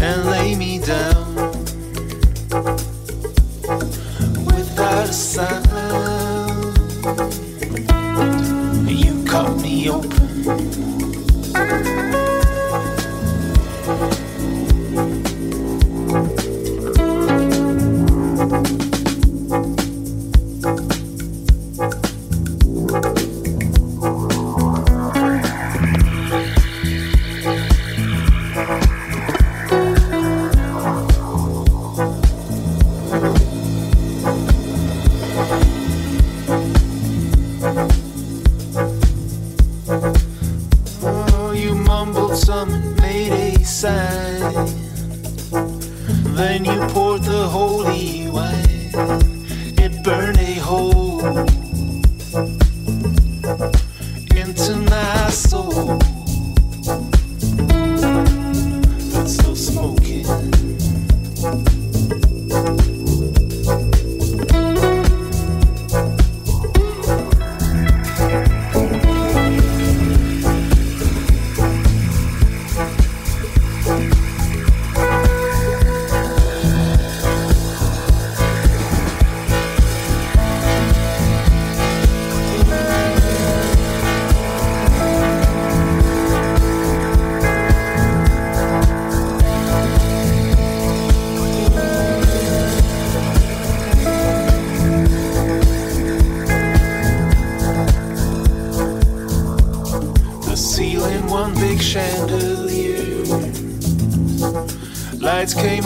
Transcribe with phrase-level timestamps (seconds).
[0.00, 1.25] and lay me down.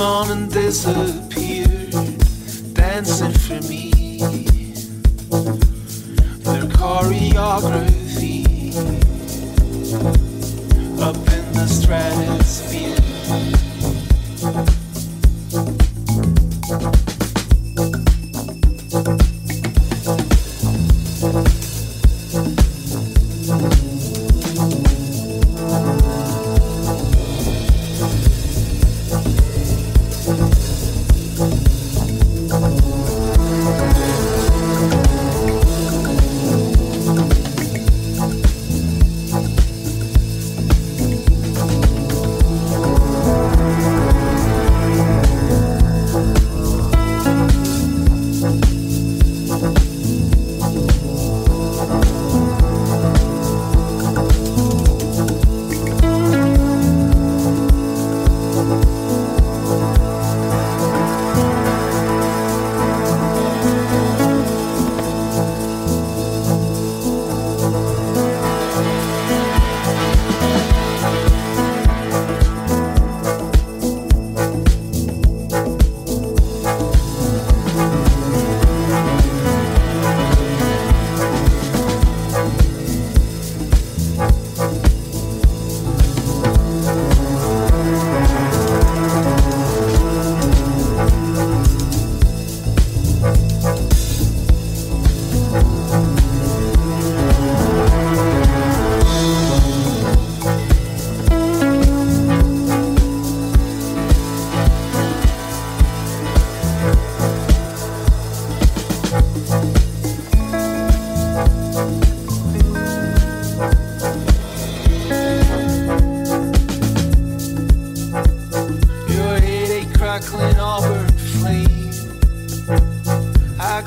[0.00, 1.90] on and disappeared,
[2.72, 3.90] dancing for me.
[6.42, 8.46] Their choreography
[11.00, 13.69] up in the stratosphere.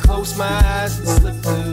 [0.03, 1.72] close my eyes and slip through.